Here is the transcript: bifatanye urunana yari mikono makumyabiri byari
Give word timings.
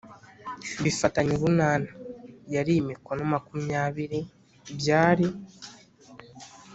bifatanye 0.83 1.31
urunana 1.33 1.89
yari 2.53 2.73
mikono 2.89 3.21
makumyabiri 3.33 4.19
byari 4.77 5.27